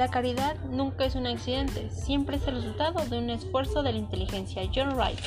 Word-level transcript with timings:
La 0.00 0.08
caridad 0.08 0.56
nunca 0.64 1.04
es 1.04 1.14
un 1.14 1.26
accidente, 1.26 1.90
siempre 1.90 2.36
es 2.36 2.48
el 2.48 2.54
resultado 2.54 3.04
de 3.04 3.18
un 3.18 3.28
esfuerzo 3.28 3.82
de 3.82 3.92
la 3.92 3.98
inteligencia. 3.98 4.62
John 4.74 4.94
Wright. 4.96 5.18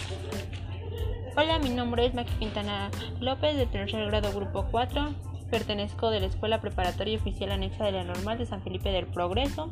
Hola, 1.38 1.60
mi 1.60 1.70
nombre 1.70 2.08
es 2.08 2.16
Maki 2.16 2.34
Quintana 2.40 2.90
López, 3.20 3.56
de 3.56 3.68
tercer 3.68 4.04
grado, 4.08 4.34
grupo 4.34 4.66
4. 4.72 5.14
Pertenezco 5.52 6.10
de 6.10 6.22
la 6.22 6.26
Escuela 6.26 6.60
Preparatoria 6.60 7.20
Oficial 7.20 7.52
Anexa 7.52 7.86
de 7.86 7.92
la 7.92 8.04
Normal 8.04 8.40
de 8.40 8.48
San 8.48 8.64
Felipe 8.64 8.90
del 8.90 9.06
Progreso. 9.06 9.72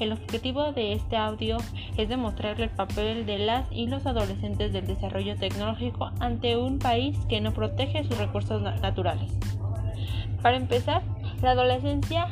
El 0.00 0.10
objetivo 0.10 0.72
de 0.72 0.94
este 0.94 1.16
audio 1.16 1.58
es 1.96 2.08
demostrar 2.08 2.60
el 2.60 2.70
papel 2.70 3.26
de 3.26 3.38
las 3.38 3.70
y 3.70 3.86
los 3.86 4.06
adolescentes 4.06 4.72
del 4.72 4.88
desarrollo 4.88 5.36
tecnológico 5.36 6.10
ante 6.18 6.56
un 6.56 6.80
país 6.80 7.16
que 7.28 7.40
no 7.40 7.54
protege 7.54 8.02
sus 8.02 8.18
recursos 8.18 8.60
naturales. 8.60 9.30
Para 10.42 10.56
empezar, 10.56 11.04
la 11.42 11.52
adolescencia 11.52 12.26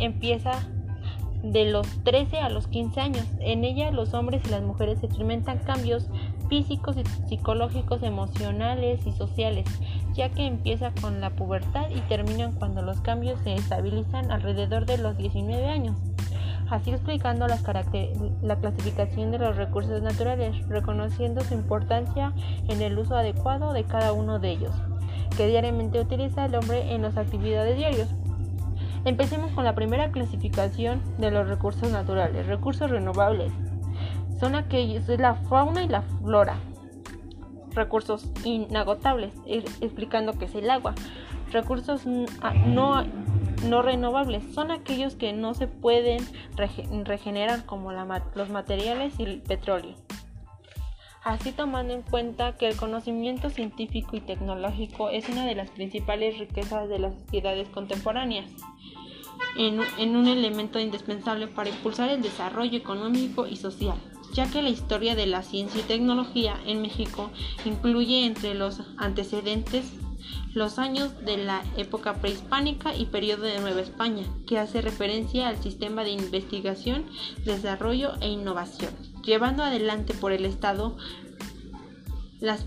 empieza 0.00 0.58
de 1.52 1.64
los 1.66 1.86
13 2.04 2.40
a 2.40 2.48
los 2.48 2.66
15 2.66 3.00
años. 3.00 3.24
En 3.40 3.64
ella 3.64 3.90
los 3.90 4.14
hombres 4.14 4.42
y 4.46 4.50
las 4.50 4.62
mujeres 4.62 5.02
experimentan 5.02 5.58
cambios 5.58 6.08
físicos 6.48 6.96
y 6.96 7.04
psicológicos, 7.28 8.02
emocionales 8.02 9.06
y 9.06 9.12
sociales, 9.12 9.66
ya 10.14 10.30
que 10.30 10.46
empieza 10.46 10.92
con 11.00 11.20
la 11.20 11.30
pubertad 11.30 11.90
y 11.90 12.00
terminan 12.02 12.52
cuando 12.52 12.82
los 12.82 13.00
cambios 13.00 13.40
se 13.40 13.54
estabilizan 13.54 14.30
alrededor 14.30 14.86
de 14.86 14.98
los 14.98 15.16
19 15.16 15.66
años. 15.66 15.96
Así 16.68 16.90
explicando 16.90 17.46
las 17.46 17.62
la 18.42 18.56
clasificación 18.56 19.30
de 19.30 19.38
los 19.38 19.56
recursos 19.56 20.02
naturales, 20.02 20.66
reconociendo 20.68 21.42
su 21.42 21.54
importancia 21.54 22.32
en 22.68 22.82
el 22.82 22.98
uso 22.98 23.16
adecuado 23.16 23.72
de 23.72 23.84
cada 23.84 24.12
uno 24.12 24.40
de 24.40 24.50
ellos, 24.50 24.74
que 25.36 25.46
diariamente 25.46 26.00
utiliza 26.00 26.46
el 26.46 26.56
hombre 26.56 26.92
en 26.92 27.02
las 27.02 27.16
actividades 27.16 27.76
diarias. 27.76 28.08
Empecemos 29.06 29.52
con 29.52 29.62
la 29.62 29.76
primera 29.76 30.10
clasificación 30.10 31.00
de 31.18 31.30
los 31.30 31.48
recursos 31.48 31.92
naturales. 31.92 32.48
Recursos 32.48 32.90
renovables. 32.90 33.52
Son 34.40 34.56
aquellos, 34.56 35.08
es 35.08 35.20
la 35.20 35.36
fauna 35.36 35.84
y 35.84 35.88
la 35.88 36.02
flora. 36.02 36.56
Recursos 37.70 38.28
inagotables, 38.42 39.32
explicando 39.80 40.32
que 40.32 40.46
es 40.46 40.54
el 40.56 40.68
agua. 40.68 40.96
Recursos 41.52 42.02
ah, 42.42 42.52
no, 42.52 43.04
no 43.68 43.82
renovables 43.82 44.42
son 44.52 44.72
aquellos 44.72 45.14
que 45.14 45.32
no 45.32 45.54
se 45.54 45.68
pueden 45.68 46.18
regenerar 47.04 47.64
como 47.64 47.92
los 47.92 48.50
materiales 48.50 49.20
y 49.20 49.22
el 49.22 49.40
petróleo. 49.40 49.94
Así 51.26 51.50
tomando 51.50 51.92
en 51.92 52.02
cuenta 52.02 52.56
que 52.56 52.68
el 52.68 52.76
conocimiento 52.76 53.50
científico 53.50 54.14
y 54.14 54.20
tecnológico 54.20 55.10
es 55.10 55.28
una 55.28 55.44
de 55.44 55.56
las 55.56 55.70
principales 55.70 56.38
riquezas 56.38 56.88
de 56.88 57.00
las 57.00 57.14
sociedades 57.16 57.68
contemporáneas 57.68 58.48
en, 59.58 59.80
un 60.14 60.28
elemento 60.28 60.78
indispensable 60.78 61.48
para 61.48 61.70
impulsar 61.70 62.10
el 62.10 62.22
desarrollo 62.22 62.78
económico 62.78 63.48
y 63.48 63.56
social 63.56 63.96
ya 64.34 64.48
que 64.48 64.62
la 64.62 64.68
historia 64.68 65.16
de 65.16 65.26
la 65.26 65.42
ciencia 65.42 65.80
y 65.80 65.84
tecnología 65.84 66.60
en 66.64 66.80
México 66.80 67.30
incluye 67.64 68.24
entre 68.24 68.54
los 68.54 68.82
antecedentes 68.96 69.94
los 70.54 70.78
años 70.78 71.24
de 71.24 71.38
la 71.38 71.64
época 71.76 72.14
prehispánica 72.20 72.94
y 72.94 73.06
periodo 73.06 73.42
de 73.42 73.58
Nueva 73.58 73.80
España, 73.80 74.24
que 74.46 74.58
hace 74.58 74.80
referencia 74.80 75.48
al 75.48 75.62
sistema 75.62 76.02
de 76.02 76.10
investigación, 76.10 77.04
desarrollo 77.44 78.14
e 78.20 78.28
innovación, 78.28 78.94
llevando 79.26 79.64
adelante 79.64 80.14
por 80.14 80.32
el 80.32 80.46
Estado 80.46 80.96
las, 82.40 82.64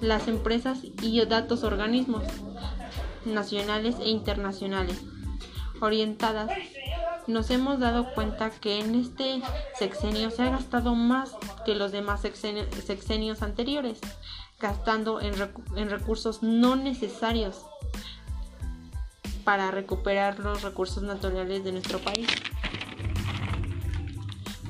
las 0.00 0.28
empresas 0.28 0.80
y 1.00 1.24
datos 1.24 1.62
organismos 1.62 2.24
nacionales 3.24 3.96
e 4.00 4.10
internacionales 4.10 5.00
orientadas, 5.80 6.50
nos 7.28 7.50
hemos 7.50 7.78
dado 7.78 8.12
cuenta 8.14 8.50
que 8.50 8.80
en 8.80 8.96
este 8.96 9.40
sexenio 9.78 10.30
se 10.30 10.42
ha 10.42 10.50
gastado 10.50 10.94
más 10.94 11.36
que 11.64 11.76
los 11.76 11.92
demás 11.92 12.20
sexenios, 12.20 13.42
anteriores, 13.42 14.00
gastando 14.60 15.20
en, 15.20 15.34
en 15.76 15.90
recursos 15.90 16.42
no 16.42 16.74
necesarios 16.74 17.64
para 19.44 19.70
recuperar 19.70 20.38
los 20.38 20.62
recursos 20.62 21.02
naturales 21.02 21.64
de 21.64 21.72
nuestro 21.72 21.98
país. 21.98 22.26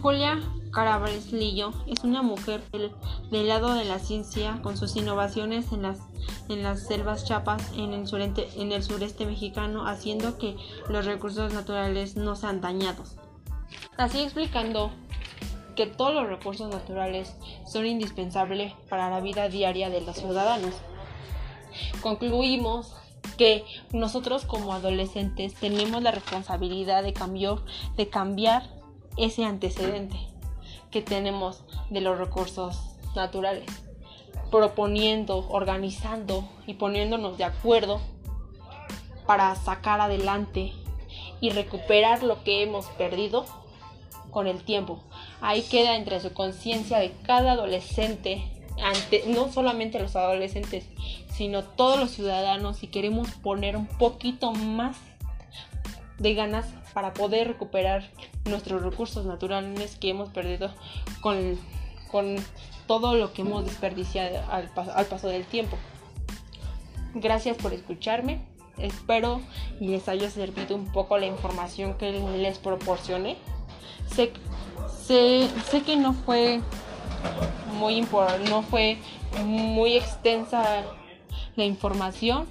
Julia 0.03 0.41
Carabres 0.73 1.33
Lillo 1.33 1.73
es 1.87 2.03
una 2.03 2.23
mujer 2.23 2.61
del, 2.73 3.47
lado 3.47 3.75
de 3.75 3.85
la 3.85 4.01
ciencia 4.01 4.59
con 4.61 4.77
sus 4.77 4.97
innovaciones 4.97 5.71
en 5.71 5.83
las, 5.83 6.01
en 6.49 6.65
las 6.65 6.89
selvas 6.89 7.25
chapas 7.25 7.71
en 7.77 7.93
el, 7.93 8.09
sureste, 8.09 8.49
en 8.57 8.73
el 8.73 8.83
sureste 8.83 9.27
mexicano, 9.27 9.87
haciendo 9.87 10.39
que 10.39 10.57
los 10.89 11.05
recursos 11.05 11.53
naturales 11.53 12.17
no 12.17 12.35
sean 12.35 12.61
dañados. 12.61 13.15
Así 13.97 14.23
explicando 14.23 14.91
que 15.77 15.87
todos 15.87 16.15
los 16.15 16.27
recursos 16.27 16.69
naturales 16.69 17.37
son 17.65 17.87
indispensables 17.87 18.73
para 18.89 19.09
la 19.09 19.21
vida 19.21 19.49
diaria 19.49 19.89
de 19.89 20.01
los 20.01 20.17
ciudadanos. 20.17 20.75
Concluimos 22.01 22.93
que 23.39 23.65
nosotros 23.93 24.47
como 24.47 24.73
adolescentes 24.73 25.55
tenemos 25.55 26.03
la 26.03 26.11
responsabilidad 26.11 27.05
de, 27.05 27.15
de 27.97 28.09
cambiar 28.09 28.82
ese 29.17 29.45
antecedente 29.45 30.17
que 30.91 31.03
tenemos 31.03 31.63
de 31.91 32.01
los 32.01 32.19
recursos 32.19 32.79
naturales, 33.15 33.67
proponiendo, 34.51 35.47
organizando 35.49 36.49
y 36.67 36.75
poniéndonos 36.75 37.39
de 37.39 37.45
acuerdo 37.45 38.01
para 39.27 39.55
sacar 39.57 40.01
adelante 40.01 40.73
y 41.41 41.51
recuperar 41.51 42.23
lo 42.23 42.43
que 42.45 42.63
hemos 42.63 42.87
perdido 42.87 43.45
con 44.31 44.47
el 44.47 44.63
tiempo. 44.63 45.01
Ahí 45.41 45.63
queda 45.63 45.97
entre 45.97 46.21
su 46.21 46.33
conciencia 46.33 46.99
de 46.99 47.13
cada 47.23 47.53
adolescente, 47.53 48.43
ante, 48.83 49.25
no 49.27 49.53
solamente 49.53 49.99
los 49.99 50.17
adolescentes, 50.17 50.87
sino 51.33 51.63
todos 51.63 51.99
los 51.99 52.11
ciudadanos, 52.11 52.79
si 52.79 52.87
queremos 52.87 53.31
poner 53.31 53.77
un 53.77 53.87
poquito 53.87 54.53
más 54.53 54.97
de 56.23 56.35
ganas 56.35 56.67
para 56.95 57.13
poder 57.13 57.49
recuperar 57.49 58.11
nuestros 58.45 58.83
recursos 58.83 59.27
naturales 59.27 59.97
que 59.97 60.11
hemos 60.11 60.31
perdido 60.31 60.71
con, 61.21 61.59
con 62.11 62.37
todo 62.87 63.15
lo 63.15 63.33
que 63.33 63.43
hemos 63.43 63.65
desperdiciado 63.65 64.43
al, 64.51 64.71
al 64.95 65.07
paso 65.07 65.29
del 65.29 65.45
tiempo. 65.45 65.77
Gracias 67.15 67.57
por 67.57 67.73
escucharme. 67.73 68.41
Espero 68.79 69.41
les 69.81 70.09
haya 70.09 70.31
servido 70.31 70.77
un 70.77 70.91
poco 70.93 71.19
la 71.19 71.27
información 71.27 71.95
que 71.95 72.13
les 72.13 72.59
proporcioné. 72.59 73.37
Sé, 74.07 74.33
sé, 75.07 75.49
sé 75.71 75.83
que 75.83 75.97
no 75.97 76.15
fue 76.15 76.61
muy 77.79 78.07
no 78.49 78.63
fue 78.63 78.99
muy 79.45 79.97
extensa 79.97 80.85
la 81.57 81.65
información, 81.65 82.47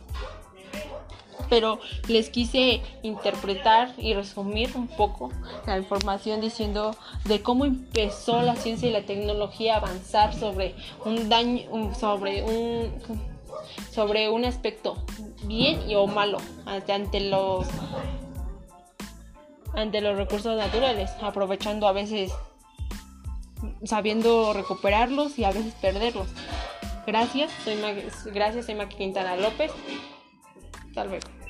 pero 1.52 1.82
les 2.08 2.30
quise 2.30 2.82
interpretar 3.04 3.94
y 3.98 4.14
resumir 4.14 4.72
un 4.74 4.88
poco 4.88 5.34
la 5.68 5.78
información 5.78 6.40
diciendo 6.40 6.96
de 7.26 7.42
cómo 7.42 7.66
empezó 7.66 8.42
la 8.42 8.56
ciencia 8.56 8.88
y 8.88 8.94
la 8.94 9.06
tecnología 9.06 9.74
a 9.74 9.78
avanzar 9.80 10.34
sobre 10.34 10.76
un 11.04 11.28
daño, 11.28 11.94
sobre 11.94 12.44
un 12.44 12.94
sobre 13.92 14.30
un 14.30 14.46
aspecto 14.46 15.04
bien 15.44 15.90
y 15.90 15.96
o 15.96 16.08
malo 16.08 16.38
ante 16.66 17.20
los 17.20 17.68
ante 19.74 20.00
los 20.00 20.16
recursos 20.16 20.56
naturales, 20.56 21.12
aprovechando 21.22 21.86
a 21.86 21.92
veces 21.92 22.32
sabiendo 23.84 24.54
recuperarlos 24.54 25.38
y 25.38 25.44
a 25.44 25.52
veces 25.52 25.74
perderlos. 25.82 26.30
Gracias, 27.06 27.52
soy 27.66 27.76
gracias, 28.32 28.68
soy 28.68 28.76
Maki 28.76 28.96
Quintana 28.96 29.36
López. 29.36 29.74
Hasta 30.92 31.06
luego. 31.06 31.41